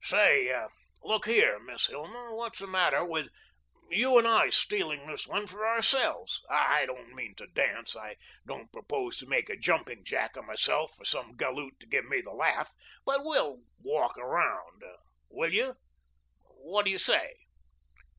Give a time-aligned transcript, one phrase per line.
[0.03, 0.51] "Say!
[1.03, 2.33] look here, Miss Hilma.
[2.33, 3.29] What's the matter with
[3.91, 6.41] you and I stealing this one for ourselves?
[6.49, 7.95] I don't mean to dance.
[7.95, 8.15] I
[8.47, 12.19] don't propose to make a jumping jack of myself for some galoot to give me
[12.21, 12.73] the laugh,
[13.05, 14.81] but we'll walk around.
[15.29, 15.75] Will you?
[16.63, 17.35] What do you say?"